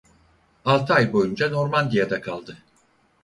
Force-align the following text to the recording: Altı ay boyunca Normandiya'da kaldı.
Altı 0.65 0.93
ay 0.93 1.13
boyunca 1.13 1.49
Normandiya'da 1.49 2.21
kaldı. 2.21 2.57